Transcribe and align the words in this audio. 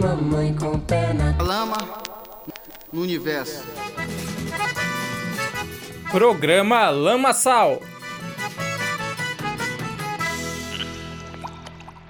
mamãe 0.00 0.54
com 0.54 0.80
perna. 0.80 1.36
Lama 1.42 1.76
no 2.90 3.02
universo. 3.02 3.62
Programa 6.10 6.88
Lama 6.88 7.34
Sal. 7.34 7.82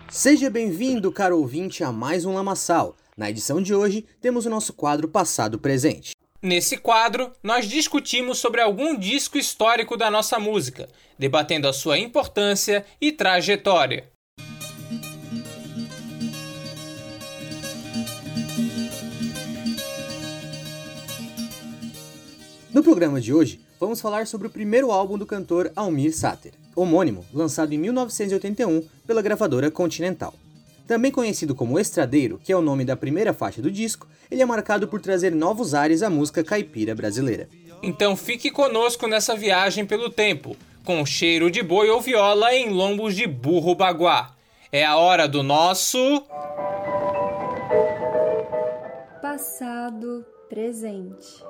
Seja 0.09 0.49
bem-vindo, 0.49 1.11
caro 1.11 1.39
ouvinte, 1.39 1.83
a 1.83 1.91
mais 1.91 2.25
um 2.25 2.35
Lamaçal. 2.35 2.95
Na 3.17 3.29
edição 3.29 3.61
de 3.61 3.75
hoje, 3.75 4.07
temos 4.21 4.47
o 4.47 4.51
nosso 4.51 4.73
quadro 4.73 5.09
Passado 5.09 5.59
Presente. 5.59 6.13
Nesse 6.41 6.77
quadro, 6.77 7.33
nós 7.43 7.67
discutimos 7.67 8.39
sobre 8.39 8.61
algum 8.61 8.97
disco 8.97 9.37
histórico 9.37 9.97
da 9.97 10.11
nossa 10.11 10.39
música, 10.39 10.89
debatendo 11.19 11.67
a 11.67 11.73
sua 11.73 11.99
importância 11.99 12.85
e 13.01 13.11
trajetória. 13.11 14.09
No 22.81 22.85
programa 22.85 23.21
de 23.21 23.31
hoje, 23.31 23.61
vamos 23.79 24.01
falar 24.01 24.27
sobre 24.27 24.47
o 24.47 24.51
primeiro 24.51 24.91
álbum 24.91 25.19
do 25.19 25.27
cantor 25.27 25.71
Almir 25.77 26.17
Sater, 26.17 26.55
homônimo, 26.75 27.27
lançado 27.31 27.75
em 27.75 27.77
1981 27.77 28.89
pela 29.07 29.21
gravadora 29.21 29.71
Continental. 29.71 30.33
Também 30.87 31.13
conhecido 31.13 31.55
como 31.55 31.79
Estradeiro, 31.79 32.41
que 32.43 32.51
é 32.51 32.57
o 32.57 32.63
nome 32.63 32.83
da 32.83 32.97
primeira 32.97 33.35
faixa 33.35 33.61
do 33.61 33.71
disco, 33.71 34.09
ele 34.31 34.41
é 34.41 34.47
marcado 34.47 34.89
por 34.89 34.99
trazer 34.99 35.35
novos 35.35 35.75
ares 35.75 36.03
à 36.03 36.09
música 36.09 36.43
caipira 36.43 36.95
brasileira. 36.95 37.51
Então 37.83 38.17
fique 38.17 38.51
conosco 38.51 39.07
nessa 39.07 39.37
viagem 39.37 39.85
pelo 39.85 40.09
tempo, 40.09 40.57
com 40.83 41.05
cheiro 41.05 41.51
de 41.51 41.63
boi 41.63 41.91
ou 41.91 42.01
viola 42.01 42.55
em 42.55 42.71
lombos 42.71 43.15
de 43.15 43.27
burro 43.27 43.75
baguá. 43.75 44.35
É 44.73 44.87
a 44.87 44.97
hora 44.97 45.29
do 45.29 45.43
nosso. 45.43 45.99
Passado, 49.21 50.25
presente. 50.51 51.45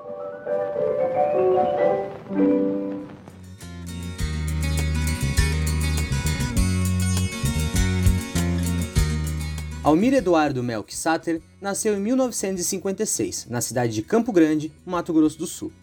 Almir 9.83 10.13
Eduardo 10.13 10.61
Melk 10.61 10.95
Sater 10.95 11.41
nasceu 11.59 11.95
em 11.95 11.99
1956, 11.99 13.47
na 13.49 13.59
cidade 13.59 13.93
de 13.93 14.03
Campo 14.03 14.31
Grande, 14.31 14.71
Mato 14.85 15.11
Grosso 15.11 15.39
do 15.39 15.47
Sul. 15.47 15.73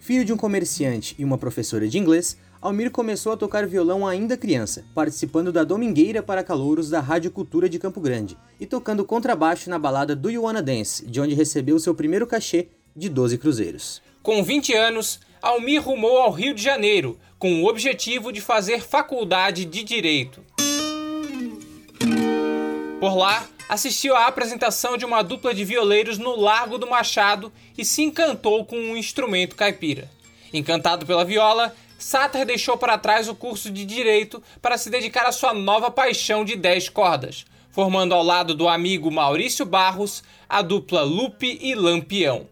Filho 0.00 0.24
de 0.24 0.32
um 0.32 0.36
comerciante 0.36 1.14
e 1.16 1.24
uma 1.24 1.38
professora 1.38 1.86
de 1.86 1.96
inglês, 1.96 2.36
Almir 2.64 2.90
começou 2.90 3.30
a 3.30 3.36
tocar 3.36 3.66
violão 3.66 4.06
ainda 4.06 4.38
criança, 4.38 4.86
participando 4.94 5.52
da 5.52 5.64
Domingueira 5.64 6.22
para 6.22 6.42
Calouros 6.42 6.88
da 6.88 6.98
Rádio 6.98 7.30
Cultura 7.30 7.68
de 7.68 7.78
Campo 7.78 8.00
Grande 8.00 8.38
e 8.58 8.64
tocando 8.64 9.04
contrabaixo 9.04 9.68
na 9.68 9.78
balada 9.78 10.16
Do 10.16 10.30
You 10.30 10.44
Wanna 10.44 10.62
Dance, 10.62 11.04
de 11.04 11.20
onde 11.20 11.34
recebeu 11.34 11.78
seu 11.78 11.94
primeiro 11.94 12.26
cachê 12.26 12.68
de 12.96 13.10
12 13.10 13.36
cruzeiros. 13.36 14.00
Com 14.22 14.42
20 14.42 14.72
anos, 14.72 15.20
Almir 15.42 15.82
rumou 15.82 16.16
ao 16.16 16.30
Rio 16.30 16.54
de 16.54 16.62
Janeiro, 16.62 17.18
com 17.38 17.62
o 17.62 17.68
objetivo 17.68 18.32
de 18.32 18.40
fazer 18.40 18.80
faculdade 18.80 19.66
de 19.66 19.84
Direito. 19.84 20.40
Por 22.98 23.14
lá, 23.14 23.46
assistiu 23.68 24.16
à 24.16 24.26
apresentação 24.26 24.96
de 24.96 25.04
uma 25.04 25.20
dupla 25.20 25.52
de 25.52 25.66
violeiros 25.66 26.16
no 26.16 26.34
Largo 26.34 26.78
do 26.78 26.88
Machado 26.88 27.52
e 27.76 27.84
se 27.84 28.00
encantou 28.00 28.64
com 28.64 28.76
um 28.78 28.96
instrumento 28.96 29.54
caipira. 29.54 30.10
Encantado 30.50 31.04
pela 31.04 31.24
viola, 31.24 31.74
Sater 32.04 32.44
deixou 32.44 32.76
para 32.76 32.98
trás 32.98 33.30
o 33.30 33.34
curso 33.34 33.70
de 33.70 33.82
direito 33.82 34.42
para 34.60 34.76
se 34.76 34.90
dedicar 34.90 35.24
à 35.24 35.32
sua 35.32 35.54
nova 35.54 35.90
paixão 35.90 36.44
de 36.44 36.54
10 36.54 36.90
cordas, 36.90 37.46
formando 37.70 38.12
ao 38.12 38.22
lado 38.22 38.54
do 38.54 38.68
amigo 38.68 39.10
Maurício 39.10 39.64
Barros 39.64 40.22
a 40.46 40.60
dupla 40.60 41.02
Lupe 41.02 41.58
e 41.62 41.74
Lampião. 41.74 42.46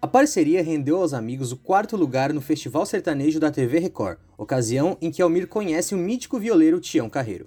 A 0.00 0.08
parceria 0.08 0.60
rendeu 0.60 0.96
aos 0.96 1.14
amigos 1.14 1.52
o 1.52 1.56
quarto 1.56 1.96
lugar 1.96 2.32
no 2.32 2.40
Festival 2.40 2.84
Sertanejo 2.84 3.38
da 3.38 3.48
TV 3.48 3.78
Record, 3.78 4.18
ocasião 4.36 4.98
em 5.00 5.12
que 5.12 5.22
Almir 5.22 5.46
conhece 5.46 5.94
o 5.94 5.98
mítico 5.98 6.36
violeiro 6.36 6.80
Tião 6.80 7.08
Carreiro. 7.08 7.46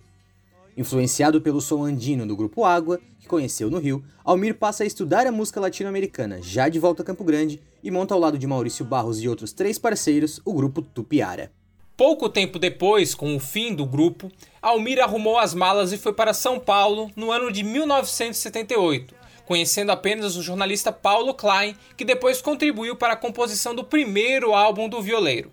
Influenciado 0.77 1.39
pelo 1.39 1.61
som 1.61 1.83
andino 1.83 2.27
do 2.27 2.35
grupo 2.35 2.65
Água, 2.65 2.99
que 3.19 3.27
conheceu 3.27 3.69
no 3.69 3.79
Rio, 3.79 4.03
Almir 4.25 4.55
passa 4.55 4.83
a 4.83 4.85
estudar 4.85 5.25
a 5.25 5.31
música 5.31 5.61
latino-americana, 5.61 6.41
já 6.41 6.67
de 6.67 6.79
volta 6.79 7.01
a 7.01 7.05
Campo 7.05 7.23
Grande, 7.23 7.61
e 7.81 7.89
monta 7.89 8.13
ao 8.13 8.19
lado 8.19 8.37
de 8.37 8.45
Maurício 8.45 8.83
Barros 8.83 9.21
e 9.21 9.29
outros 9.29 9.53
três 9.53 9.79
parceiros 9.79 10.41
o 10.43 10.53
grupo 10.53 10.81
Tupiara. 10.81 11.49
Pouco 11.95 12.27
tempo 12.27 12.59
depois, 12.59 13.15
com 13.15 13.37
o 13.37 13.39
fim 13.39 13.73
do 13.73 13.85
grupo, 13.85 14.29
Almir 14.61 14.99
arrumou 15.01 15.39
as 15.39 15.53
malas 15.53 15.93
e 15.93 15.97
foi 15.97 16.11
para 16.11 16.33
São 16.33 16.59
Paulo 16.59 17.09
no 17.15 17.31
ano 17.31 17.49
de 17.53 17.63
1978, 17.63 19.15
conhecendo 19.45 19.93
apenas 19.93 20.35
o 20.35 20.43
jornalista 20.43 20.91
Paulo 20.91 21.33
Klein, 21.33 21.73
que 21.95 22.03
depois 22.03 22.41
contribuiu 22.41 22.97
para 22.97 23.13
a 23.13 23.17
composição 23.17 23.73
do 23.73 23.83
primeiro 23.83 24.53
álbum 24.53 24.89
do 24.89 25.01
violeiro. 25.01 25.51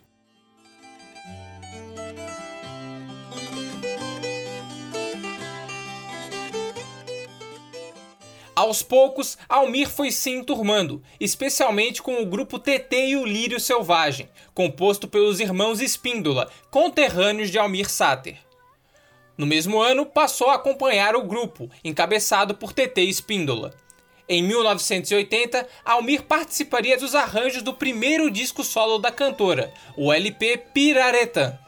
Aos 8.63 8.81
poucos, 8.81 9.37
Almir 9.49 9.91
foi 9.91 10.13
se 10.13 10.31
enturmando, 10.31 11.03
especialmente 11.19 12.01
com 12.01 12.23
o 12.23 12.27
grupo 12.27 12.61
TT 12.61 13.09
e 13.09 13.17
o 13.17 13.27
Lírio 13.27 13.59
Selvagem, 13.59 14.29
composto 14.55 15.09
pelos 15.09 15.41
irmãos 15.41 15.81
Espíndola, 15.81 16.49
conterrâneos 16.71 17.51
de 17.51 17.59
Almir 17.59 17.91
Sater. 17.91 18.39
No 19.37 19.47
mesmo 19.47 19.81
ano, 19.81 20.07
passou 20.07 20.49
a 20.49 20.55
acompanhar 20.55 21.17
o 21.17 21.25
grupo, 21.25 21.69
encabeçado 21.83 22.55
por 22.55 22.73
TT 22.73 23.01
Espíndola. 23.01 23.75
Em 24.29 24.45
1980, 24.45 25.67
Almir 25.85 26.23
participaria 26.23 26.97
dos 26.97 27.17
arranjos 27.17 27.63
do 27.63 27.75
primeiro 27.75 28.31
disco 28.31 28.63
solo 28.63 28.99
da 28.99 29.11
cantora, 29.11 29.75
o 29.97 30.13
LP 30.13 30.57
Piraretã. 30.73 31.59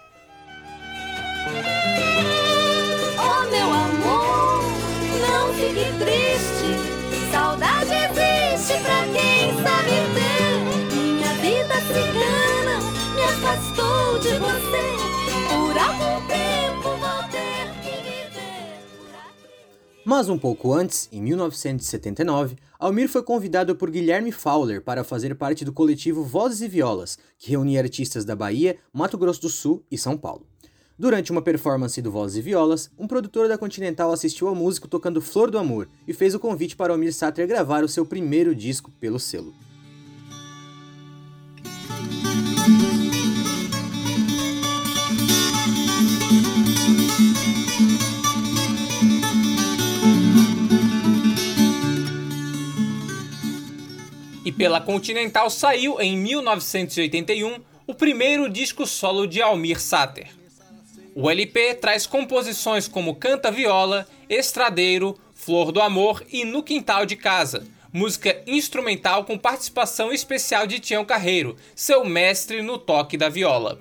Mas 20.06 20.28
um 20.28 20.37
pouco 20.37 20.70
antes, 20.70 21.09
em 21.10 21.22
1979, 21.22 22.56
Almir 22.78 23.09
foi 23.09 23.22
convidado 23.22 23.75
por 23.75 23.91
Guilherme 23.91 24.31
Fowler 24.31 24.82
para 24.82 25.03
fazer 25.03 25.34
parte 25.34 25.65
do 25.65 25.72
coletivo 25.72 26.22
Vozes 26.22 26.60
e 26.60 26.69
Violas, 26.69 27.19
que 27.38 27.48
reunia 27.48 27.81
artistas 27.81 28.22
da 28.22 28.37
Bahia, 28.37 28.76
Mato 28.92 29.16
Grosso 29.16 29.41
do 29.41 29.48
Sul 29.48 29.82
e 29.91 29.97
São 29.97 30.15
Paulo. 30.19 30.47
Durante 30.98 31.32
uma 31.32 31.41
performance 31.41 32.03
do 32.03 32.10
Vozes 32.10 32.37
e 32.37 32.42
Violas, 32.42 32.91
um 32.98 33.09
produtor 33.09 33.48
da 33.48 33.56
Continental 33.56 34.12
assistiu 34.12 34.47
ao 34.47 34.54
músico 34.54 34.87
tocando 34.87 35.22
Flor 35.22 35.50
do 35.50 35.59
Amor 35.59 35.88
e 36.06 36.12
fez 36.12 36.34
o 36.34 36.38
convite 36.38 36.76
para 36.76 36.92
Almir 36.92 37.15
Sater 37.15 37.48
gravar 37.48 37.82
o 37.82 37.88
seu 37.88 38.04
primeiro 38.04 38.54
disco 38.54 38.91
pelo 39.00 39.19
selo. 39.19 39.54
E 54.44 54.53
pela 54.53 54.81
Continental 54.81 55.49
saiu 55.49 56.00
em 56.00 56.16
1981 56.19 57.60
o 57.87 57.94
primeiro 57.94 58.49
disco 58.49 58.87
solo 58.87 59.27
de 59.27 59.41
Almir 59.41 59.81
Sater. 59.81 60.28
O 61.15 61.31
LP 61.31 61.75
traz 61.75 62.06
composições 62.06 62.86
como 62.86 63.15
Canta 63.15 63.51
Viola, 63.51 64.07
Estradeiro, 64.28 65.18
Flor 65.34 65.72
do 65.72 65.80
Amor 65.80 66.24
e 66.30 66.45
No 66.45 66.63
Quintal 66.63 67.07
de 67.07 67.16
Casa, 67.16 67.66
música 67.92 68.42
instrumental 68.47 69.24
com 69.24 69.39
participação 69.39 70.13
especial 70.13 70.66
de 70.66 70.80
Tião 70.80 71.04
Carreiro, 71.04 71.57
seu 71.74 72.04
mestre 72.04 72.60
no 72.60 72.77
toque 72.77 73.16
da 73.16 73.28
viola. 73.28 73.80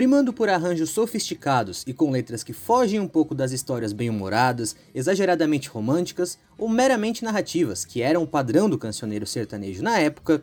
Primando 0.00 0.32
por 0.32 0.48
arranjos 0.48 0.88
sofisticados 0.88 1.84
e 1.86 1.92
com 1.92 2.10
letras 2.10 2.42
que 2.42 2.54
fogem 2.54 2.98
um 2.98 3.06
pouco 3.06 3.34
das 3.34 3.52
histórias 3.52 3.92
bem-humoradas, 3.92 4.74
exageradamente 4.94 5.68
românticas 5.68 6.38
ou 6.56 6.70
meramente 6.70 7.22
narrativas, 7.22 7.84
que 7.84 8.00
eram 8.00 8.22
o 8.22 8.26
padrão 8.26 8.66
do 8.66 8.78
cancioneiro 8.78 9.26
sertanejo 9.26 9.82
na 9.82 9.98
época, 9.98 10.42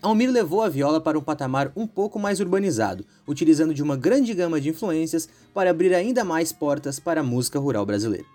Almir 0.00 0.30
levou 0.30 0.62
a 0.62 0.68
viola 0.68 1.00
para 1.00 1.18
um 1.18 1.20
patamar 1.20 1.72
um 1.74 1.88
pouco 1.88 2.20
mais 2.20 2.38
urbanizado, 2.38 3.04
utilizando 3.26 3.74
de 3.74 3.82
uma 3.82 3.96
grande 3.96 4.32
gama 4.32 4.60
de 4.60 4.68
influências 4.68 5.28
para 5.52 5.70
abrir 5.70 5.92
ainda 5.92 6.22
mais 6.22 6.52
portas 6.52 7.00
para 7.00 7.20
a 7.20 7.24
música 7.24 7.58
rural 7.58 7.84
brasileira. 7.84 8.26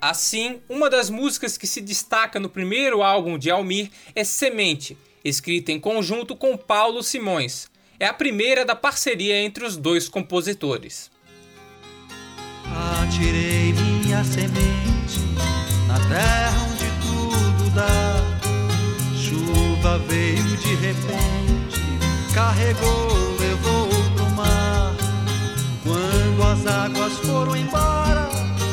Assim, 0.00 0.60
uma 0.68 0.90
das 0.90 1.08
músicas 1.08 1.56
que 1.56 1.68
se 1.68 1.80
destaca 1.80 2.40
no 2.40 2.48
primeiro 2.48 3.00
álbum 3.00 3.38
de 3.38 3.48
Almir 3.48 3.92
é 4.12 4.24
Semente, 4.24 4.98
escrita 5.24 5.70
em 5.70 5.78
conjunto 5.78 6.34
com 6.34 6.56
Paulo 6.56 7.00
Simões. 7.00 7.70
É 8.00 8.06
a 8.06 8.14
primeira 8.14 8.64
da 8.64 8.76
parceria 8.76 9.36
entre 9.42 9.64
os 9.64 9.76
dois 9.76 10.08
compositores. 10.08 11.10
Atirei 13.02 13.72
minha 13.72 14.22
semente 14.22 15.18
na 15.88 15.98
terra 16.08 16.56
onde 16.70 16.84
tudo 17.02 17.70
dá. 17.74 18.22
Chuva 19.16 19.98
veio 20.06 20.56
de 20.58 20.74
repente, 20.76 21.80
carregou, 22.32 23.36
levou 23.40 23.88
pro 24.14 24.30
mar. 24.30 24.94
Quando 25.82 26.42
as 26.44 26.66
águas 26.66 27.14
foram 27.14 27.56
embora, 27.56 28.28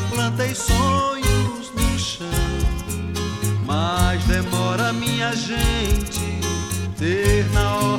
plantei 0.08 0.54
sonhos 0.54 1.72
no 1.74 1.98
chão. 1.98 2.26
Mas 3.64 4.22
demora 4.26 4.92
minha 4.92 5.34
gente 5.34 6.20
ter 6.96 7.44
na 7.52 7.74
horta 7.74 7.95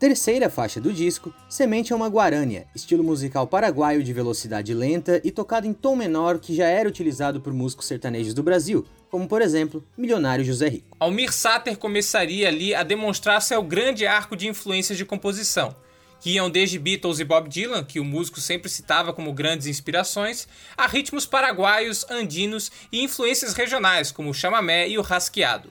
Terceira 0.00 0.48
faixa 0.48 0.80
do 0.80 0.94
disco, 0.94 1.30
Semente 1.46 1.92
é 1.92 1.96
uma 1.96 2.08
guarânia, 2.08 2.66
estilo 2.74 3.04
musical 3.04 3.46
paraguaio 3.46 4.02
de 4.02 4.14
velocidade 4.14 4.72
lenta 4.72 5.20
e 5.22 5.30
tocado 5.30 5.66
em 5.66 5.74
tom 5.74 5.94
menor 5.94 6.38
que 6.38 6.56
já 6.56 6.66
era 6.66 6.88
utilizado 6.88 7.38
por 7.38 7.52
músicos 7.52 7.84
sertanejos 7.84 8.32
do 8.32 8.42
Brasil, 8.42 8.86
como 9.10 9.28
por 9.28 9.42
exemplo, 9.42 9.84
Milionário 9.98 10.42
José 10.42 10.70
Rico. 10.70 10.96
Almir 10.98 11.30
Sater 11.30 11.76
começaria 11.76 12.48
ali 12.48 12.74
a 12.74 12.82
demonstrar 12.82 13.42
seu 13.42 13.62
grande 13.62 14.06
arco 14.06 14.34
de 14.34 14.48
influências 14.48 14.96
de 14.96 15.04
composição, 15.04 15.76
que 16.18 16.30
iam 16.30 16.48
desde 16.48 16.78
Beatles 16.78 17.18
e 17.18 17.24
Bob 17.24 17.46
Dylan, 17.46 17.84
que 17.84 18.00
o 18.00 18.04
músico 18.04 18.40
sempre 18.40 18.70
citava 18.70 19.12
como 19.12 19.34
grandes 19.34 19.66
inspirações, 19.66 20.48
a 20.78 20.86
ritmos 20.86 21.26
paraguaios, 21.26 22.06
andinos 22.08 22.72
e 22.90 23.02
influências 23.02 23.52
regionais, 23.52 24.10
como 24.10 24.30
o 24.30 24.34
chamamé 24.34 24.88
e 24.88 24.96
o 24.96 25.02
rasqueado. 25.02 25.70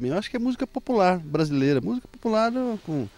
Eu 0.00 0.16
acho 0.16 0.30
que 0.30 0.36
é 0.36 0.38
música 0.38 0.64
popular 0.64 1.18
brasileira, 1.18 1.80
música 1.80 2.06
popular 2.06 2.52
com, 2.86 3.08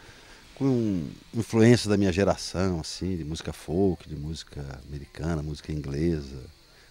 com 0.61 1.09
influência 1.33 1.89
da 1.89 1.97
minha 1.97 2.13
geração, 2.13 2.81
assim, 2.81 3.17
de 3.17 3.25
música 3.25 3.51
folk, 3.51 4.07
de 4.07 4.15
música 4.15 4.63
americana, 4.87 5.43
música 5.43 5.73
inglesa, 5.73 6.37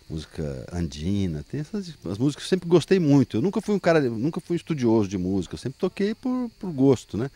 música 0.10 0.66
andina, 0.74 1.46
tem 1.48 1.60
essas 1.60 1.94
as 2.04 2.18
músicas 2.18 2.38
que 2.38 2.42
eu 2.48 2.50
sempre 2.50 2.68
gostei 2.68 2.98
muito. 2.98 3.38
Eu 3.38 3.44
nunca 3.44 3.62
fui 3.62 3.76
um 3.76 3.80
cara, 3.80 4.02
nunca 4.02 4.42
fui 4.42 4.56
um 4.56 4.58
estudioso 4.58 5.08
de 5.08 5.20
música, 5.20 5.54
eu 5.54 5.60
sempre 5.60 5.78
toquei 5.78 6.16
por, 6.16 6.50
por 6.60 6.72
gosto, 6.72 7.16
né? 7.16 7.30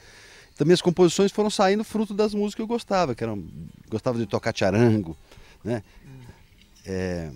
Também 0.57 0.73
as 0.73 0.81
composições 0.81 1.31
foram 1.31 1.51
saindo 1.51 1.83
fruto 1.83 2.15
das 2.15 2.33
músicas 2.33 2.55
que 2.55 2.61
eu 2.63 2.67
gostava, 2.67 3.13
que 3.13 3.23
eram 3.23 3.45
gostava 3.87 4.17
de 4.17 4.25
tocar 4.25 4.57
charango, 4.57 5.15
né? 5.63 5.83
É, 6.83 7.29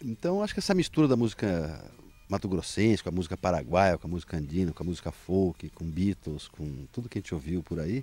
então 0.00 0.44
acho 0.44 0.54
que 0.54 0.60
essa 0.60 0.74
mistura 0.74 1.08
da 1.08 1.16
música 1.16 1.84
mato-grossense 2.32 3.02
com 3.02 3.10
a 3.10 3.12
música 3.12 3.36
paraguaia, 3.36 3.98
com 3.98 4.06
a 4.06 4.10
música 4.10 4.38
andina, 4.38 4.72
com 4.72 4.82
a 4.82 4.86
música 4.86 5.12
folk, 5.12 5.68
com 5.70 5.84
Beatles, 5.84 6.48
com 6.48 6.86
tudo 6.90 7.08
que 7.08 7.18
a 7.18 7.20
gente 7.20 7.34
ouviu 7.34 7.62
por 7.62 7.78
aí, 7.78 8.02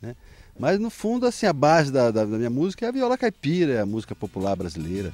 né? 0.00 0.16
Mas 0.58 0.80
no 0.80 0.88
fundo 0.88 1.26
assim 1.26 1.44
a 1.44 1.52
base 1.52 1.92
da, 1.92 2.10
da, 2.10 2.24
da 2.24 2.38
minha 2.38 2.50
música 2.50 2.86
é 2.86 2.88
a 2.88 2.92
viola 2.92 3.18
caipira, 3.18 3.74
é 3.74 3.80
a 3.80 3.86
música 3.86 4.14
popular 4.14 4.56
brasileira. 4.56 5.12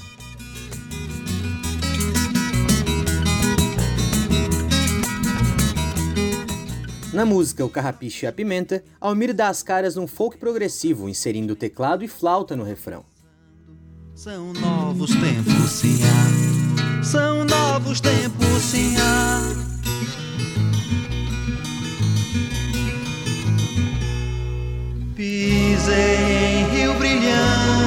Na 7.13 7.27
música 7.27 7.63
O 7.63 7.69
Carrapicho 7.69 8.25
e 8.25 8.27
a 8.27 8.33
Pimenta, 8.33 8.83
Almir 8.99 9.35
dá 9.35 9.49
as 9.49 9.63
caras 9.63 9.97
num 9.97 10.07
folk 10.07 10.39
progressivo, 10.39 11.09
inserindo 11.09 11.55
teclado 11.55 12.05
e 12.05 12.09
flauta 12.09 12.57
no 12.57 12.63
refrão. 12.63 13.05
São 14.15 14.53
novos 14.55 15.11
tempos, 15.11 15.71
sim, 15.71 15.99
há. 16.05 16.52
São 17.03 17.45
novos 17.45 18.01
tempos, 18.01 18.63
sim, 18.63 18.97
há. 18.97 19.53
Pisei 25.15 26.61
em 26.61 26.75
Rio 26.75 26.95
Brilhante, 26.95 27.83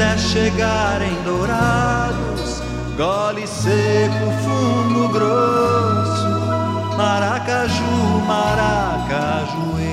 até 0.00 0.16
chegar 0.18 1.02
em 1.02 1.22
Dourados, 1.24 2.62
gole 2.96 3.46
seco, 3.46 4.32
fumo 4.42 5.08
grosso, 5.10 6.96
Maracaju, 6.96 8.24
Maracajueiro. 8.26 9.89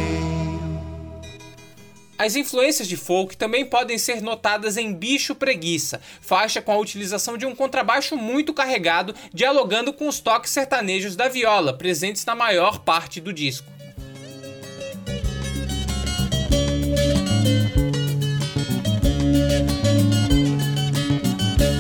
As 2.27 2.35
influências 2.35 2.89
de 2.89 2.97
folk 2.97 3.37
também 3.37 3.63
podem 3.63 3.97
ser 3.97 4.21
notadas 4.21 4.75
em 4.75 4.93
Bicho 4.93 5.33
Preguiça, 5.33 6.01
faixa 6.19 6.61
com 6.61 6.73
a 6.73 6.77
utilização 6.77 7.37
de 7.37 7.45
um 7.45 7.55
contrabaixo 7.55 8.17
muito 8.17 8.53
carregado, 8.53 9.15
dialogando 9.33 9.93
com 9.93 10.09
os 10.09 10.19
toques 10.19 10.51
sertanejos 10.51 11.15
da 11.15 11.29
viola, 11.29 11.71
presentes 11.71 12.25
na 12.25 12.35
maior 12.35 12.79
parte 12.79 13.21
do 13.21 13.31
disco. 13.31 13.65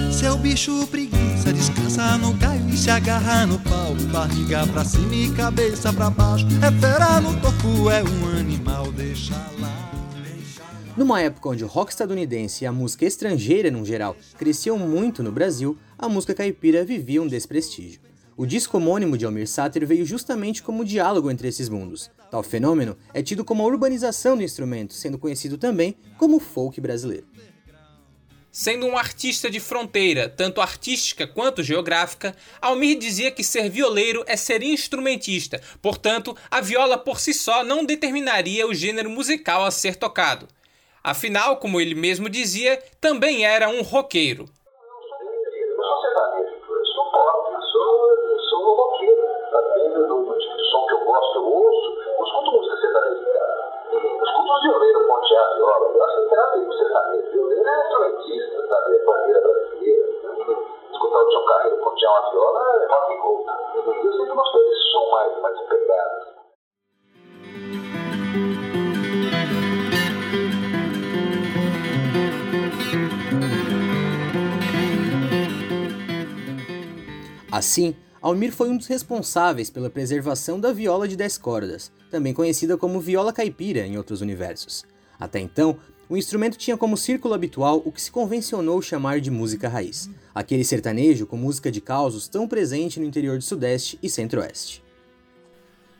Seu 0.09 0.37
bicho 0.37 0.87
preguiça 0.87 1.51
descansa 1.51 2.17
no 2.19 2.37
caio 2.37 2.69
e 2.69 2.77
se 2.77 2.89
agarra 2.89 3.45
no 3.45 3.59
pau. 3.59 3.93
Barriga 4.13 4.65
pra 4.67 4.85
cima 4.85 5.13
e 5.13 5.29
cabeça 5.33 5.91
pra 5.91 6.09
baixo. 6.09 6.47
É 6.65 6.71
fera 6.79 7.19
no 7.19 7.35
tofu, 7.41 7.89
é 7.89 8.01
um 8.01 8.39
animal, 8.39 8.89
deixa 8.93 9.35
lá. 9.59 9.96
Numa 10.97 11.21
época 11.21 11.49
onde 11.49 11.63
o 11.63 11.67
rock 11.67 11.91
estadunidense 11.91 12.63
e 12.63 12.67
a 12.67 12.71
música 12.71 13.05
estrangeira, 13.05 13.69
no 13.69 13.85
geral, 13.85 14.17
cresciam 14.35 14.79
muito 14.79 15.21
no 15.21 15.31
Brasil, 15.31 15.77
a 15.95 16.09
música 16.09 16.33
caipira 16.33 16.83
vivia 16.83 17.21
um 17.21 17.27
desprestígio. 17.27 18.01
O 18.35 18.47
disco 18.47 18.77
homônimo 18.77 19.15
de 19.15 19.23
Almir 19.23 19.47
Sater 19.47 19.85
veio 19.85 20.03
justamente 20.03 20.63
como 20.63 20.83
diálogo 20.83 21.29
entre 21.29 21.47
esses 21.47 21.69
mundos. 21.69 22.09
Tal 22.31 22.41
fenômeno 22.41 22.97
é 23.13 23.21
tido 23.21 23.45
como 23.45 23.61
a 23.61 23.67
urbanização 23.67 24.35
do 24.35 24.41
instrumento, 24.41 24.95
sendo 24.95 25.19
conhecido 25.19 25.55
também 25.55 25.95
como 26.17 26.39
folk 26.39 26.81
brasileiro. 26.81 27.27
Sendo 28.51 28.87
um 28.87 28.97
artista 28.97 29.51
de 29.51 29.59
fronteira, 29.59 30.27
tanto 30.27 30.61
artística 30.61 31.27
quanto 31.27 31.61
geográfica, 31.61 32.35
Almir 32.59 32.97
dizia 32.97 33.29
que 33.29 33.43
ser 33.43 33.69
violeiro 33.69 34.23
é 34.25 34.35
ser 34.35 34.63
instrumentista, 34.63 35.61
portanto, 35.79 36.35
a 36.49 36.59
viola 36.59 36.97
por 36.97 37.19
si 37.19 37.35
só 37.35 37.63
não 37.63 37.85
determinaria 37.85 38.65
o 38.65 38.73
gênero 38.73 39.11
musical 39.11 39.63
a 39.63 39.69
ser 39.69 39.95
tocado. 39.95 40.47
Afinal, 41.07 41.55
como 41.55 41.79
ele 41.79 41.95
mesmo 41.95 42.27
dizia, 42.27 42.77
também 42.99 43.45
era 43.45 43.69
um 43.69 43.81
roqueiro. 43.81 44.43
Sertanejo, 46.01 46.51
eu 46.69 46.85
sou 46.85 47.05
pop, 47.11 47.53
eu 47.53 47.61
sou, 47.61 48.09
eu 48.29 48.39
sou 48.41 48.75
roqueiro. 48.75 49.21
Depende 49.53 50.05
do, 50.05 50.25
do 50.25 50.37
tipo 50.37 50.57
Assim, 77.57 77.95
Almir 78.21 78.51
foi 78.51 78.69
um 78.69 78.77
dos 78.77 78.85
responsáveis 78.85 79.67
pela 79.71 79.89
preservação 79.89 80.59
da 80.59 80.71
viola 80.71 81.07
de 81.07 81.15
10 81.15 81.39
cordas, 81.39 81.91
também 82.11 82.31
conhecida 82.31 82.77
como 82.77 83.01
viola 83.01 83.33
caipira 83.33 83.79
em 83.79 83.97
outros 83.97 84.21
universos. 84.21 84.85
Até 85.19 85.39
então, 85.39 85.79
o 86.07 86.15
instrumento 86.15 86.55
tinha 86.55 86.77
como 86.77 86.95
círculo 86.95 87.33
habitual 87.33 87.81
o 87.83 87.91
que 87.91 87.99
se 87.99 88.11
convencionou 88.11 88.79
chamar 88.79 89.19
de 89.19 89.31
música 89.31 89.67
raiz, 89.67 90.07
aquele 90.35 90.63
sertanejo 90.63 91.25
com 91.25 91.35
música 91.35 91.71
de 91.71 91.81
causos 91.81 92.27
tão 92.27 92.47
presente 92.47 92.99
no 92.99 93.07
interior 93.07 93.39
do 93.39 93.43
Sudeste 93.43 93.97
e 94.03 94.07
Centro-Oeste. 94.07 94.83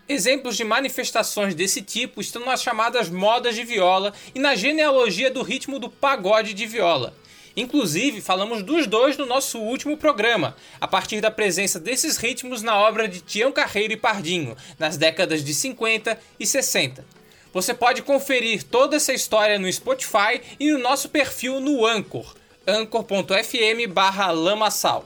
Exemplos 0.07 0.55
de 0.55 0.63
manifestações 0.63 1.55
desse 1.55 1.81
tipo 1.81 2.21
estão 2.21 2.45
nas 2.45 2.61
chamadas 2.61 3.09
modas 3.09 3.55
de 3.55 3.63
viola 3.63 4.13
e 4.35 4.39
na 4.39 4.53
genealogia 4.53 5.31
do 5.31 5.41
ritmo 5.41 5.79
do 5.79 5.89
pagode 5.89 6.53
de 6.53 6.67
viola. 6.67 7.15
Inclusive, 7.57 8.21
falamos 8.21 8.61
dos 8.61 8.85
dois 8.85 9.17
no 9.17 9.25
nosso 9.25 9.57
último 9.57 9.97
programa, 9.97 10.55
a 10.79 10.87
partir 10.87 11.19
da 11.19 11.31
presença 11.31 11.79
desses 11.79 12.15
ritmos 12.15 12.61
na 12.61 12.77
obra 12.77 13.07
de 13.07 13.19
Tião 13.19 13.51
Carreiro 13.51 13.93
e 13.93 13.97
Pardinho, 13.97 14.55
nas 14.77 14.95
décadas 14.95 15.43
de 15.43 15.55
50 15.55 16.19
e 16.39 16.45
60. 16.45 17.03
Você 17.51 17.73
pode 17.73 18.03
conferir 18.03 18.61
toda 18.61 18.95
essa 18.95 19.11
história 19.11 19.57
no 19.57 19.71
Spotify 19.73 20.39
e 20.59 20.71
no 20.71 20.77
nosso 20.77 21.09
perfil 21.09 21.59
no 21.59 21.83
Anchor, 21.83 22.35
anchor.fm 22.67 23.91
barra 23.91 24.29
lamaçal. 24.29 25.03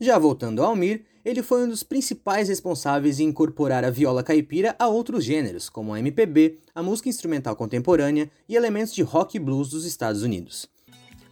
Já 0.00 0.18
voltando 0.18 0.64
ao 0.64 0.74
Mir, 0.74 1.04
ele 1.24 1.42
foi 1.42 1.64
um 1.64 1.68
dos 1.68 1.82
principais 1.82 2.48
responsáveis 2.48 3.20
em 3.20 3.28
incorporar 3.28 3.84
a 3.84 3.90
viola 3.90 4.22
caipira 4.22 4.74
a 4.78 4.88
outros 4.88 5.24
gêneros, 5.24 5.68
como 5.68 5.94
a 5.94 5.98
MPB, 5.98 6.58
a 6.74 6.82
música 6.82 7.08
instrumental 7.08 7.54
contemporânea 7.54 8.30
e 8.48 8.56
elementos 8.56 8.92
de 8.92 9.02
rock 9.02 9.36
e 9.36 9.40
blues 9.40 9.70
dos 9.70 9.84
Estados 9.84 10.22
Unidos. 10.22 10.68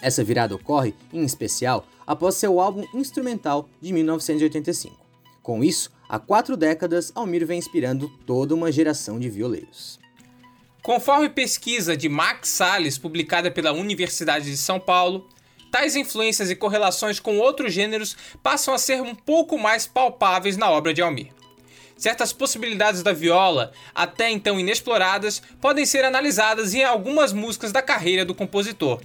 Essa 0.00 0.24
virada 0.24 0.54
ocorre, 0.54 0.94
em 1.12 1.24
especial, 1.24 1.86
após 2.06 2.36
seu 2.36 2.60
álbum 2.60 2.84
instrumental 2.94 3.68
de 3.80 3.92
1985. 3.92 4.96
Com 5.42 5.62
isso, 5.64 5.90
há 6.08 6.18
quatro 6.18 6.56
décadas, 6.56 7.12
Almir 7.14 7.46
vem 7.46 7.58
inspirando 7.58 8.08
toda 8.24 8.54
uma 8.54 8.70
geração 8.70 9.18
de 9.18 9.28
violeiros. 9.28 9.98
Conforme 10.82 11.28
pesquisa 11.28 11.96
de 11.96 12.08
Max 12.08 12.48
Salles, 12.48 12.96
publicada 12.96 13.50
pela 13.50 13.72
Universidade 13.72 14.50
de 14.50 14.56
São 14.56 14.80
Paulo, 14.80 15.28
tais 15.70 15.96
influências 15.96 16.50
e 16.50 16.56
correlações 16.56 17.20
com 17.20 17.38
outros 17.38 17.72
gêneros 17.72 18.16
passam 18.42 18.74
a 18.74 18.78
ser 18.78 19.00
um 19.00 19.14
pouco 19.14 19.58
mais 19.58 19.86
palpáveis 19.86 20.56
na 20.56 20.70
obra 20.70 20.92
de 20.92 21.02
Almir. 21.02 21.28
Certas 21.96 22.32
possibilidades 22.32 23.02
da 23.02 23.12
viola, 23.12 23.72
até 23.94 24.30
então 24.30 24.58
inexploradas, 24.58 25.42
podem 25.60 25.84
ser 25.84 26.04
analisadas 26.04 26.72
em 26.72 26.82
algumas 26.82 27.32
músicas 27.32 27.72
da 27.72 27.82
carreira 27.82 28.24
do 28.24 28.34
compositor. 28.34 29.02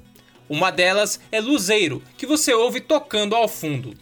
Uma 0.48 0.72
delas 0.72 1.20
é 1.32 1.42
Luzeiro, 1.42 2.02
que 2.18 2.26
você 2.26 2.54
ouve 2.54 2.80
tocando 2.80 3.36
ao 3.36 3.48
fundo. 3.48 3.94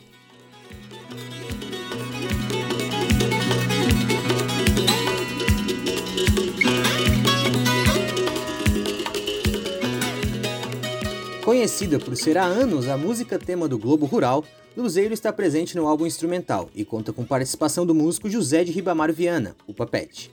Conhecida 11.64 11.98
por 11.98 12.18
ser 12.18 12.38
há 12.38 12.44
anos 12.44 12.90
a 12.90 12.98
música 12.98 13.40
tema 13.40 13.70
do 13.70 13.80
Globo 13.80 14.06
Rural, 14.06 14.44
Luzeiro 14.76 15.14
está 15.14 15.32
presente 15.32 15.78
no 15.78 15.88
álbum 15.88 16.06
instrumental 16.06 16.70
e 16.76 16.84
conta 16.84 17.14
com 17.14 17.24
participação 17.24 17.86
do 17.86 17.96
músico 17.96 18.30
José 18.30 18.66
de 18.66 18.72
Ribamar 18.74 19.14
Viana, 19.14 19.56
o 19.66 19.74
Papete. 19.74 20.30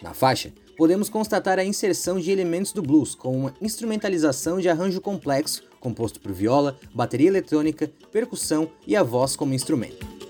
Na 0.00 0.14
faixa, 0.14 0.50
podemos 0.74 1.10
constatar 1.10 1.58
a 1.58 1.64
inserção 1.64 2.18
de 2.18 2.30
elementos 2.30 2.72
do 2.72 2.80
blues, 2.80 3.14
com 3.14 3.36
uma 3.36 3.54
instrumentalização 3.60 4.58
de 4.58 4.70
arranjo 4.70 5.02
complexo 5.02 5.62
composto 5.78 6.18
por 6.18 6.32
viola, 6.32 6.78
bateria 6.94 7.28
eletrônica, 7.28 7.92
percussão 8.10 8.70
e 8.86 8.96
a 8.96 9.02
voz 9.02 9.36
como 9.36 9.52
instrumento. 9.52 10.21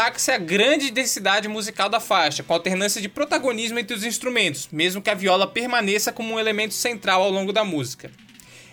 Destaca-se 0.00 0.30
a 0.30 0.38
grande 0.38 0.90
densidade 0.90 1.46
musical 1.46 1.90
da 1.90 2.00
faixa, 2.00 2.42
com 2.42 2.54
alternância 2.54 3.02
de 3.02 3.08
protagonismo 3.08 3.78
entre 3.78 3.94
os 3.94 4.02
instrumentos, 4.02 4.66
mesmo 4.72 5.02
que 5.02 5.10
a 5.10 5.14
viola 5.14 5.46
permaneça 5.46 6.10
como 6.10 6.32
um 6.32 6.40
elemento 6.40 6.72
central 6.72 7.22
ao 7.22 7.30
longo 7.30 7.52
da 7.52 7.64
música. 7.64 8.10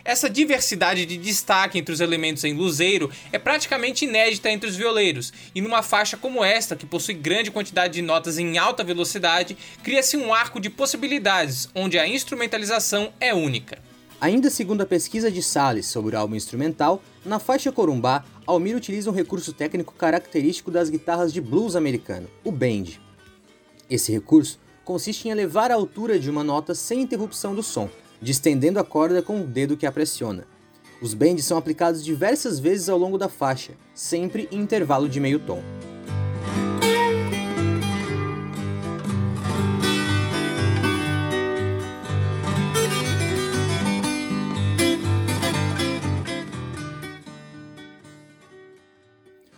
Essa 0.05 0.29
diversidade 0.29 1.05
de 1.05 1.17
destaque 1.17 1.77
entre 1.77 1.93
os 1.93 1.99
elementos 1.99 2.45
em 2.45 2.53
Luzeiro 2.53 3.11
é 3.29 3.37
praticamente 3.37 4.05
inédita 4.05 4.49
entre 4.49 4.69
os 4.69 4.77
violeiros, 4.77 5.33
e 5.53 5.59
numa 5.59 5.83
faixa 5.83 6.15
como 6.15 6.45
esta, 6.45 6.77
que 6.77 6.85
possui 6.85 7.15
grande 7.15 7.51
quantidade 7.51 7.95
de 7.95 8.01
notas 8.01 8.37
em 8.37 8.57
alta 8.57 8.81
velocidade, 8.81 9.57
cria-se 9.83 10.15
um 10.15 10.33
arco 10.33 10.61
de 10.61 10.69
possibilidades, 10.69 11.67
onde 11.75 11.99
a 11.99 12.07
instrumentalização 12.07 13.11
é 13.19 13.33
única. 13.33 13.79
Ainda 14.19 14.49
segundo 14.49 14.81
a 14.81 14.85
pesquisa 14.85 15.29
de 15.29 15.43
Salles 15.43 15.85
sobre 15.85 16.15
o 16.15 16.19
álbum 16.19 16.35
instrumental, 16.35 17.03
na 17.23 17.37
faixa 17.37 17.71
Corumbá, 17.71 18.25
Almir 18.47 18.75
utiliza 18.75 19.11
um 19.11 19.13
recurso 19.13 19.53
técnico 19.53 19.93
característico 19.93 20.71
das 20.71 20.89
guitarras 20.89 21.31
de 21.31 21.39
blues 21.39 21.75
americano, 21.75 22.27
o 22.43 22.51
bend. 22.51 22.99
Esse 23.87 24.11
recurso 24.11 24.59
consiste 24.83 25.27
em 25.27 25.31
elevar 25.31 25.69
a 25.69 25.75
altura 25.75 26.17
de 26.17 26.31
uma 26.31 26.43
nota 26.43 26.73
sem 26.73 27.01
interrupção 27.01 27.53
do 27.53 27.61
som, 27.61 27.87
distendendo 28.19 28.79
a 28.79 28.83
corda 28.83 29.21
com 29.21 29.39
o 29.39 29.45
dedo 29.45 29.77
que 29.77 29.85
a 29.85 29.91
pressiona. 29.91 30.47
Os 30.99 31.13
bends 31.13 31.45
são 31.45 31.55
aplicados 31.55 32.03
diversas 32.03 32.57
vezes 32.59 32.89
ao 32.89 32.97
longo 32.97 33.19
da 33.19 33.29
faixa, 33.29 33.73
sempre 33.93 34.49
em 34.51 34.61
intervalo 34.61 35.07
de 35.07 35.19
meio 35.19 35.37
tom. 35.37 35.61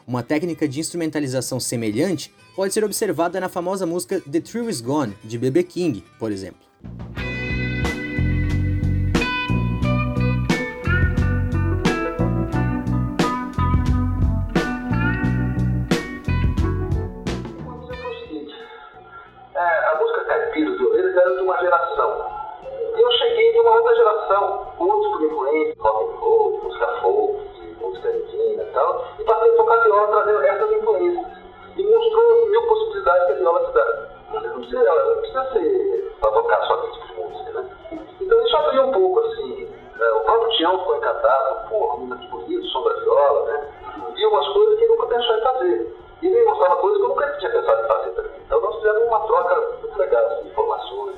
Uma 0.09 0.23
técnica 0.23 0.67
de 0.67 0.79
instrumentalização 0.79 1.59
semelhante 1.59 2.33
pode 2.55 2.73
ser 2.73 2.83
observada 2.83 3.39
na 3.39 3.47
famosa 3.47 3.85
música 3.85 4.19
The 4.19 4.39
Thrill 4.39 4.67
Is 4.67 4.81
Gone, 4.81 5.15
de 5.23 5.37
B.B. 5.37 5.61
King, 5.61 6.03
por 6.17 6.31
exemplo. 6.31 6.61
Viola, 43.09 43.45
né? 43.45 43.67
E 44.15 44.25
umas 44.25 44.47
coisas 44.53 44.77
que 44.77 44.83
ele 44.83 44.95
nunca 44.95 45.07
pensou 45.07 45.35
em 45.35 45.41
fazer. 45.41 45.95
E 46.21 46.27
ele 46.27 46.45
mostrava 46.45 46.75
coisas 46.77 46.97
que 46.97 47.03
eu 47.03 47.09
nunca 47.09 47.37
tinha 47.39 47.51
pensado 47.51 47.83
em 47.83 47.87
fazer. 47.87 48.31
Então 48.45 48.61
nós 48.61 48.75
fizemos 48.75 49.03
uma 49.07 49.19
troca 49.21 49.77
muito 49.81 49.97
legal 49.97 50.25
assim, 50.25 50.43
de 50.43 50.49
informações. 50.49 51.15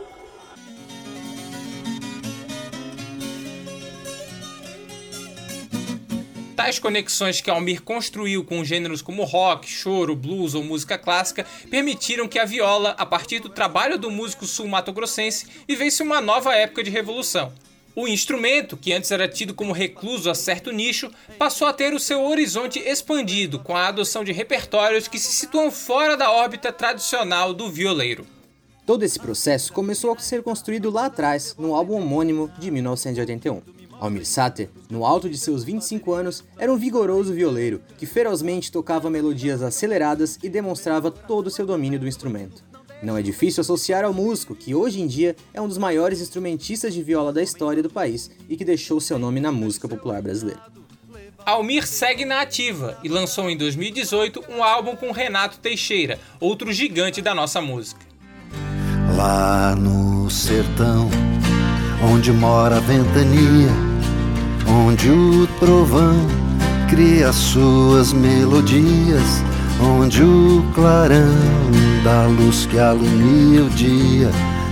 Tais 6.56 6.78
conexões 6.78 7.42
que 7.42 7.50
Almir 7.50 7.82
construiu 7.82 8.46
com 8.46 8.64
gêneros 8.64 9.02
como 9.02 9.24
rock, 9.24 9.68
choro, 9.68 10.16
blues 10.16 10.54
ou 10.54 10.64
música 10.64 10.96
clássica 10.96 11.46
permitiram 11.72 12.28
que 12.28 12.38
a 12.38 12.46
viola, 12.46 12.92
a 13.00 13.06
partir 13.06 13.40
do 13.40 13.50
trabalho 13.50 13.98
do 13.98 14.12
músico 14.12 14.46
sul-mato-grossense, 14.46 15.66
vivesse 15.68 16.04
uma 16.04 16.22
nova 16.22 16.54
época 16.54 16.84
de 16.84 16.92
revolução. 16.92 17.52
O 17.94 18.08
instrumento, 18.08 18.78
que 18.78 18.94
antes 18.94 19.12
era 19.12 19.28
tido 19.28 19.54
como 19.54 19.74
recluso 19.74 20.30
a 20.30 20.36
certo 20.36 20.72
nicho, 20.72 21.12
passou 21.38 21.68
a 21.68 21.74
ter 21.74 21.94
o 21.94 22.00
seu 22.00 22.24
horizonte 22.24 22.80
expandido 22.80 23.60
com 23.60 23.76
a 23.76 23.88
adoção 23.88 24.24
de 24.24 24.32
repertórios 24.32 25.10
que 25.10 25.20
se 25.20 25.34
situam 25.34 25.70
fora 25.70 26.16
da 26.16 26.32
órbita 26.32 26.72
tradicional 26.72 27.54
do 27.54 27.70
violeiro. 27.70 28.26
Todo 28.86 29.04
esse 29.04 29.20
processo 29.20 29.74
começou 29.74 30.14
a 30.14 30.20
ser 30.20 30.42
construído 30.42 30.90
lá 30.90 31.06
atrás, 31.06 31.54
no 31.58 31.76
álbum 31.76 31.96
homônimo 31.96 32.50
de 32.58 32.72
1981. 32.72 33.62
Almir 34.00 34.26
Sater, 34.26 34.70
no 34.90 35.06
alto 35.06 35.30
de 35.30 35.38
seus 35.38 35.64
25 35.64 36.14
anos, 36.14 36.44
era 36.58 36.74
um 36.74 36.78
vigoroso 36.78 37.34
violeiro 37.34 37.82
que 37.98 38.06
ferozmente 38.06 38.72
tocava 38.72 39.10
melodias 39.10 39.62
aceleradas 39.62 40.40
e 40.42 40.50
demonstrava 40.50 41.12
todo 41.12 41.48
o 41.48 41.52
seu 41.52 41.66
domínio 41.66 42.00
do 42.00 42.08
instrumento. 42.08 42.71
Não 43.02 43.18
é 43.18 43.22
difícil 43.22 43.62
associar 43.62 44.06
ao 44.06 44.14
músico, 44.14 44.56
que 44.56 44.76
hoje 44.76 45.02
em 45.02 45.08
dia 45.08 45.36
é 45.54 45.60
um 45.60 45.68
dos 45.68 45.78
maiores 45.78 46.22
instrumentistas 46.22 46.94
de 46.94 47.02
viola 47.02 47.34
da 47.34 47.42
história 47.42 47.82
do 47.82 47.90
país 47.90 48.30
e 48.48 48.56
que 48.56 48.64
deixou 48.64 49.00
seu 49.00 49.18
nome 49.18 49.40
na 49.40 49.52
música 49.52 49.88
popular 49.88 50.22
brasileira. 50.22 50.62
Almir 51.44 51.88
segue 51.88 52.24
na 52.24 52.42
ativa 52.42 53.00
e 53.04 53.10
lançou 53.10 53.50
em 53.50 53.58
2018 53.58 54.44
um 54.50 54.64
álbum 54.64 54.96
com 54.96 55.12
Renato 55.12 55.58
Teixeira, 55.58 56.20
outro 56.40 56.72
gigante 56.72 57.22
da 57.22 57.34
nossa 57.34 57.60
música. 57.60 58.06
Lá 59.16 59.76
no 59.76 60.30
sertão, 60.30 61.10
onde 62.14 62.32
mora 62.32 62.78
a 62.78 62.80
ventania, 62.80 63.72
onde 64.68 65.10
o 65.10 65.48
trovão 65.60 66.16
cria 66.88 67.34
suas 67.34 68.14
melodias, 68.14 69.42
onde 69.82 70.24
o 70.24 70.64
clarão 70.76 71.26
da 72.04 72.28
luz 72.28 72.66
que 72.66 72.78
alumia 72.78 73.64
o 73.64 73.70
dia 73.70 74.30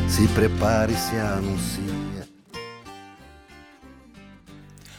se 0.07 0.27
prepara 0.29 0.91
e 0.91 0.95
se 0.95 1.15
anuncia. 1.15 1.99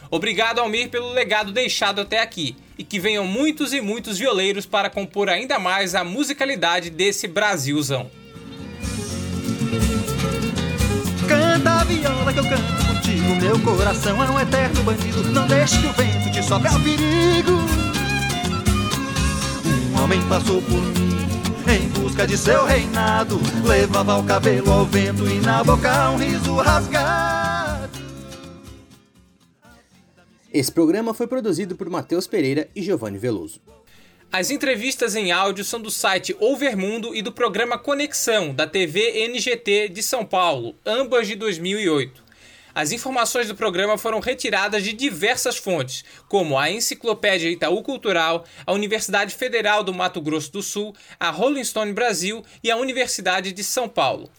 Obrigado, 0.09 0.59
Almir, 0.59 0.89
pelo 0.89 1.13
legado 1.13 1.53
deixado 1.53 2.01
até 2.01 2.19
aqui. 2.19 2.57
E 2.77 2.83
que 2.83 2.99
venham 2.99 3.25
muitos 3.25 3.71
e 3.71 3.79
muitos 3.79 4.17
violeiros 4.17 4.65
para 4.65 4.89
compor 4.89 5.29
ainda 5.29 5.57
mais 5.57 5.95
a 5.95 6.03
musicalidade 6.03 6.89
desse 6.89 7.27
Brasilzão. 7.27 8.11
Canta 11.27 11.69
a 11.69 11.83
viola 11.85 12.33
que 12.33 12.39
eu 12.39 12.43
canto 12.43 12.87
contigo. 12.87 13.35
Meu 13.35 13.59
coração 13.59 14.21
é 14.21 14.29
um 14.29 14.39
eterno 14.39 14.83
bandido. 14.83 15.23
Não 15.31 15.47
deixe 15.47 15.79
que 15.79 15.87
o 15.87 15.93
vento 15.93 16.31
te 16.31 16.43
sopre 16.43 16.67
ao 16.67 16.79
perigo. 16.81 17.90
Homem 20.03 20.19
passou 20.27 20.59
por 20.63 20.81
mim 20.81 21.11
em 21.71 21.87
busca 21.89 22.25
de 22.25 22.35
seu 22.35 22.65
reinado. 22.65 23.39
Levava 23.63 24.17
o 24.17 24.23
cabelo 24.23 24.71
ao 24.71 24.85
vento 24.85 25.27
e 25.29 25.39
na 25.39 25.63
boca 25.63 26.09
um 26.09 26.17
riso 26.17 26.55
rasgado. 26.55 27.99
Esse 30.51 30.71
programa 30.71 31.13
foi 31.13 31.27
produzido 31.27 31.75
por 31.75 31.87
Matheus 31.87 32.25
Pereira 32.25 32.67
e 32.75 32.81
Giovanni 32.81 33.19
Veloso. 33.19 33.61
As 34.31 34.49
entrevistas 34.49 35.15
em 35.15 35.31
áudio 35.31 35.63
são 35.63 35.79
do 35.79 35.91
site 35.91 36.35
Overmundo 36.39 37.13
e 37.13 37.21
do 37.21 37.31
programa 37.31 37.77
Conexão, 37.77 38.55
da 38.55 38.65
TV 38.65 39.27
NGT 39.27 39.89
de 39.89 40.01
São 40.01 40.25
Paulo, 40.25 40.73
ambas 40.83 41.27
de 41.27 41.35
2008. 41.35 42.30
As 42.73 42.91
informações 42.91 43.47
do 43.47 43.55
programa 43.55 43.97
foram 43.97 44.19
retiradas 44.19 44.83
de 44.83 44.93
diversas 44.93 45.57
fontes, 45.57 46.05
como 46.29 46.57
a 46.57 46.71
Enciclopédia 46.71 47.49
Itaú 47.49 47.83
Cultural, 47.83 48.45
a 48.65 48.71
Universidade 48.71 49.35
Federal 49.35 49.83
do 49.83 49.93
Mato 49.93 50.21
Grosso 50.21 50.51
do 50.53 50.63
Sul, 50.63 50.95
a 51.19 51.29
Rolling 51.29 51.63
Stone 51.63 51.91
Brasil 51.91 52.43
e 52.63 52.71
a 52.71 52.77
Universidade 52.77 53.51
de 53.51 53.63
São 53.63 53.89
Paulo. 53.89 54.29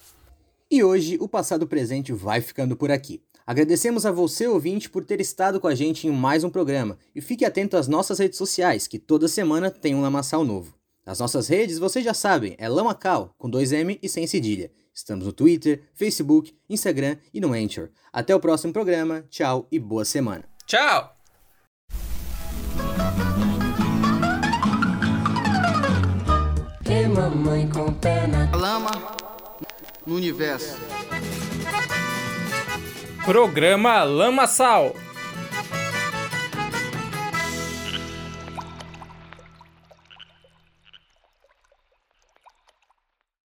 E 0.70 0.82
hoje 0.82 1.18
o 1.20 1.28
Passado 1.28 1.66
Presente 1.66 2.12
vai 2.12 2.40
ficando 2.40 2.74
por 2.74 2.90
aqui. 2.90 3.20
Agradecemos 3.46 4.06
a 4.06 4.12
você, 4.12 4.46
ouvinte, 4.46 4.88
por 4.88 5.04
ter 5.04 5.20
estado 5.20 5.60
com 5.60 5.66
a 5.66 5.74
gente 5.74 6.06
em 6.06 6.10
mais 6.10 6.44
um 6.44 6.48
programa 6.48 6.96
e 7.14 7.20
fique 7.20 7.44
atento 7.44 7.76
às 7.76 7.88
nossas 7.88 8.18
redes 8.18 8.38
sociais, 8.38 8.86
que 8.86 8.98
toda 8.98 9.28
semana 9.28 9.70
tem 9.70 9.94
um 9.94 10.00
lamaçal 10.00 10.44
novo. 10.44 10.74
As 11.04 11.18
nossas 11.18 11.48
redes, 11.48 11.78
vocês 11.78 12.04
já 12.04 12.14
sabem, 12.14 12.54
é 12.56 12.68
Lamacal, 12.68 13.34
com 13.36 13.50
dois 13.50 13.72
M 13.72 13.98
e 14.00 14.08
sem 14.08 14.26
cedilha. 14.26 14.70
Estamos 14.94 15.24
no 15.26 15.32
Twitter, 15.32 15.82
Facebook, 15.94 16.54
Instagram 16.68 17.16
e 17.32 17.40
no 17.40 17.52
Anchor. 17.52 17.88
Até 18.12 18.34
o 18.34 18.40
próximo 18.40 18.72
programa, 18.72 19.24
tchau 19.30 19.66
e 19.70 19.78
boa 19.78 20.04
semana. 20.04 20.44
Tchau! 20.66 21.16
Que 26.84 27.06
mamãe 27.08 27.68
com 27.68 27.92
pé 27.94 28.26
na 28.26 28.54
lama 28.56 28.90
no 30.06 30.16
universo. 30.16 30.76
Programa 33.24 34.02
Lamaçal. 34.02 34.94